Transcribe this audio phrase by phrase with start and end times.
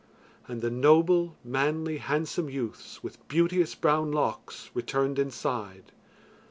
[0.47, 5.91] And the noble, manly, handsome youths with beauteous, brown locks returned inside.